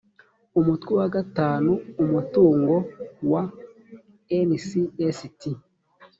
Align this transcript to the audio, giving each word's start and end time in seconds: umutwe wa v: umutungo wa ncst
umutwe 0.59 0.91
wa 0.99 1.05
v: 1.63 1.65
umutungo 2.03 2.75
wa 3.31 3.43
ncst 4.47 5.41